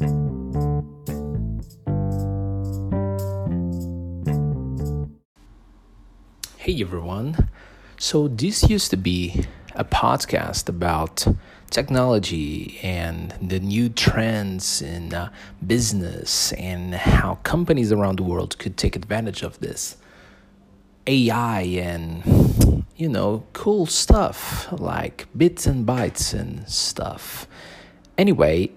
[0.00, 0.06] Hey
[6.80, 7.50] everyone.
[7.98, 9.44] So, this used to be
[9.74, 11.26] a podcast about
[11.68, 15.30] technology and the new trends in uh,
[15.66, 19.98] business and how companies around the world could take advantage of this.
[21.06, 27.46] AI and, you know, cool stuff like bits and bytes and stuff.
[28.16, 28.70] Anyway,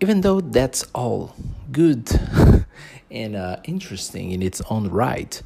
[0.00, 1.34] even though that's all
[1.70, 2.08] good
[3.10, 5.42] and uh, interesting in its own right,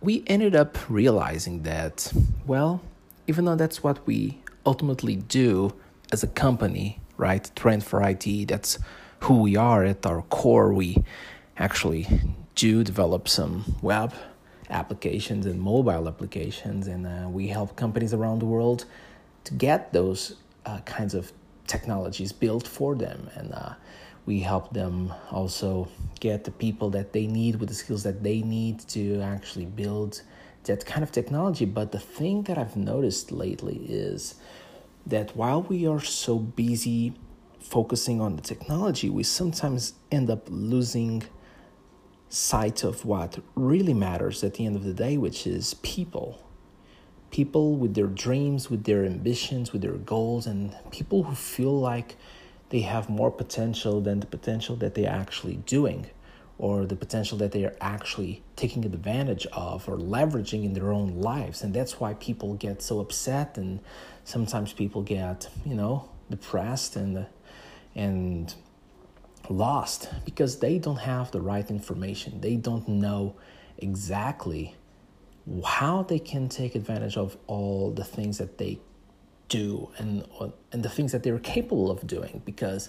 [0.00, 2.12] we ended up realizing that,
[2.46, 2.82] well,
[3.26, 5.72] even though that's what we ultimately do
[6.12, 7.50] as a company, right?
[7.54, 8.78] Trend for IT, that's
[9.20, 10.74] who we are at our core.
[10.74, 11.04] We
[11.56, 12.06] actually
[12.54, 14.12] do develop some web
[14.68, 18.84] applications and mobile applications, and uh, we help companies around the world
[19.44, 20.36] to get those
[20.66, 21.32] uh, kinds of
[21.66, 23.30] technologies built for them.
[23.34, 23.74] And uh,
[24.26, 25.88] we help them also
[26.20, 30.22] get the people that they need with the skills that they need to actually build
[30.64, 31.64] that kind of technology.
[31.64, 34.36] But the thing that I've noticed lately is
[35.06, 37.14] that while we are so busy
[37.60, 41.22] focusing on the technology, we sometimes end up losing
[42.28, 46.40] sight of what really matters at the end of the day, which is people.
[47.34, 52.14] People with their dreams, with their ambitions, with their goals, and people who feel like
[52.68, 56.06] they have more potential than the potential that they're actually doing
[56.58, 61.20] or the potential that they are actually taking advantage of or leveraging in their own
[61.20, 61.62] lives.
[61.62, 63.80] And that's why people get so upset and
[64.22, 67.26] sometimes people get you know depressed and
[67.96, 68.54] and
[69.48, 72.40] lost because they don't have the right information.
[72.40, 73.34] They don't know
[73.78, 74.76] exactly
[75.64, 78.78] how they can take advantage of all the things that they
[79.48, 80.26] do and
[80.72, 82.88] and the things that they're capable of doing because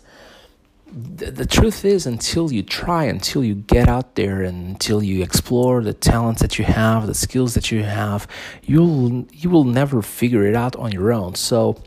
[0.88, 5.22] the, the truth is until you try until you get out there and until you
[5.22, 8.28] explore the talents that you have the skills that you have
[8.64, 11.36] you'll you will never figure it out on your own.
[11.36, 11.82] So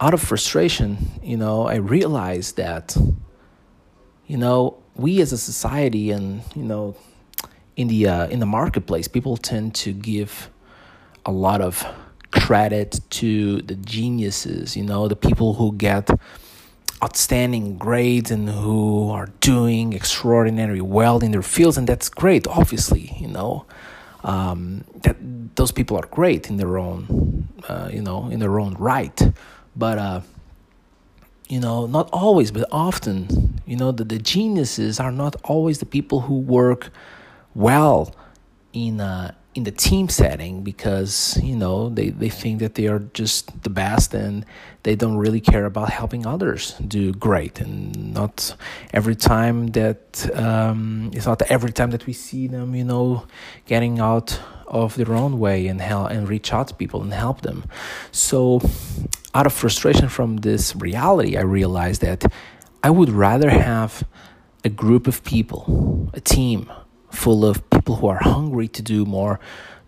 [0.00, 2.96] out of frustration you know i realized that
[4.26, 6.94] you know we as a society and you know
[7.76, 10.50] in the uh, in the marketplace people tend to give
[11.26, 11.84] a lot of
[12.30, 16.08] credit to the geniuses, you know, the people who get
[17.02, 23.16] outstanding grades and who are doing extraordinary well in their fields, and that's great, obviously,
[23.18, 23.64] you know.
[24.22, 25.16] Um, that
[25.56, 29.18] those people are great in their own, uh, you know, in their own right,
[29.74, 30.20] but uh,
[31.48, 35.86] you know, not always, but often, you know, the, the geniuses are not always the
[35.86, 36.90] people who work
[37.54, 38.14] well
[38.72, 43.00] in a in the team setting because you know they, they think that they are
[43.14, 44.46] just the best and
[44.84, 47.60] they don't really care about helping others do great.
[47.60, 48.54] And not
[48.92, 53.26] every time that um, it's not every time that we see them you know
[53.66, 57.40] getting out of their own way and help and reach out to people and help
[57.40, 57.64] them.
[58.12, 58.60] So
[59.34, 62.24] out of frustration from this reality i realized that
[62.82, 64.04] i would rather have
[64.64, 66.70] a group of people a team
[67.10, 69.40] full of people who are hungry to do more,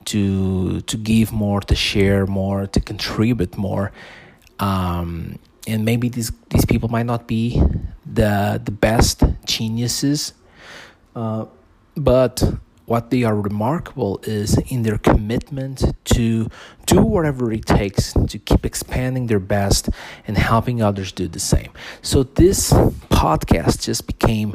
[0.06, 3.92] to to give more, to share more, to contribute more.
[4.58, 7.62] Um, and maybe these these people might not be
[8.04, 10.34] the the best geniuses,
[11.14, 11.46] uh,
[11.96, 12.42] but
[12.86, 16.48] what they are remarkable is in their commitment to
[16.86, 19.88] do whatever it takes to keep expanding their best
[20.26, 21.70] and helping others do the same.
[22.02, 22.72] So this
[23.08, 24.54] podcast just became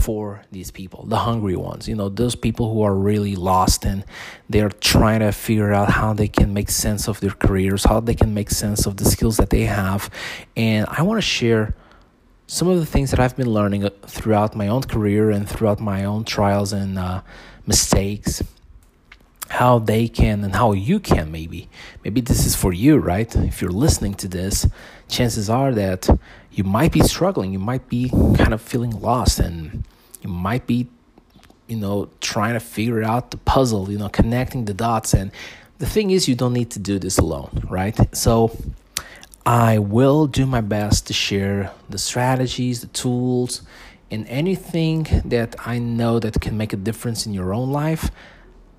[0.00, 4.04] for these people, the hungry ones, you know, those people who are really lost and
[4.48, 8.14] they're trying to figure out how they can make sense of their careers, how they
[8.14, 10.08] can make sense of the skills that they have.
[10.56, 11.74] And I want to share
[12.46, 15.80] some of the things that I've been learning uh, throughout my own career and throughout
[15.80, 17.22] my own trials and uh,
[17.66, 18.42] mistakes
[19.50, 21.68] how they can and how you can maybe
[22.04, 24.66] maybe this is for you right if you're listening to this
[25.10, 26.08] chances are that
[26.52, 27.52] you might be struggling.
[27.52, 29.84] You might be kind of feeling lost and
[30.22, 30.88] you might be
[31.66, 35.14] you know trying to figure out the puzzle you know connecting the dots.
[35.14, 35.30] And
[35.78, 37.96] the thing is you don't need to do this alone right?
[38.14, 38.56] So
[39.46, 43.62] i will do my best to share the strategies the tools
[44.10, 48.10] and anything that i know that can make a difference in your own life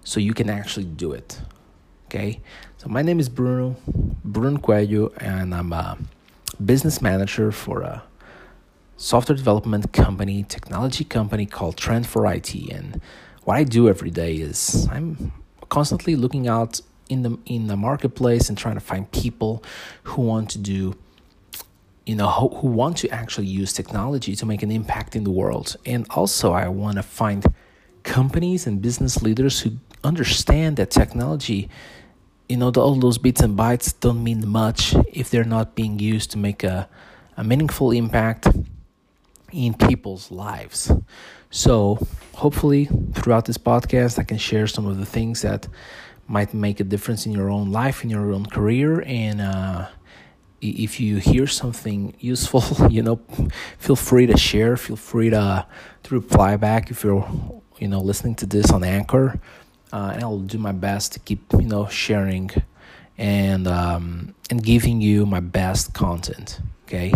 [0.03, 1.39] so you can actually do it.
[2.05, 2.41] Okay,
[2.77, 3.77] so my name is Bruno,
[4.25, 5.97] Bruno Coelho, and I'm a
[6.65, 8.03] business manager for a
[8.97, 12.53] software development company, technology company called Trend for IT.
[12.71, 13.01] And
[13.43, 15.31] what I do every day is I'm
[15.69, 19.63] constantly looking out in the in the marketplace and trying to find people
[20.03, 20.95] who want to do
[22.05, 25.29] you know who, who want to actually use technology to make an impact in the
[25.29, 27.45] world and also i want to find
[28.03, 29.71] companies and business leaders who
[30.03, 31.69] understand that technology
[32.51, 36.31] you know all those bits and bytes don't mean much if they're not being used
[36.31, 36.89] to make a,
[37.37, 38.45] a meaningful impact
[39.53, 40.91] in people's lives
[41.49, 41.97] so
[42.33, 45.65] hopefully throughout this podcast i can share some of the things that
[46.27, 49.87] might make a difference in your own life in your own career and uh,
[50.61, 53.19] if you hear something useful, you know,
[53.79, 54.77] feel free to share.
[54.77, 55.65] Feel free to
[56.03, 57.27] to reply back if you're,
[57.79, 59.39] you know, listening to this on Anchor,
[59.91, 62.49] uh, and I'll do my best to keep, you know, sharing
[63.17, 66.59] and um, and giving you my best content.
[66.85, 67.13] Okay,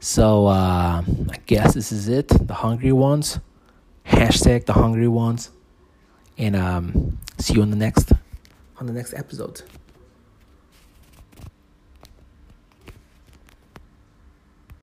[0.00, 2.28] so uh, I guess this is it.
[2.28, 3.38] The hungry ones,
[4.06, 5.50] hashtag the hungry ones,
[6.38, 8.12] and um, see you on the next
[8.78, 9.62] on the next episode.